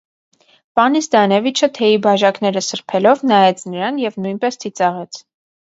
Պանի 0.79 1.01
Զդանևիչը, 1.07 1.69
թեյի 1.79 2.01
բաժակները 2.07 2.65
սրբելով, 2.69 3.25
նայեց 3.35 3.65
նրան 3.71 4.05
և 4.09 4.21
նույնպես 4.27 4.63
ծիծաղեց: 4.65 5.27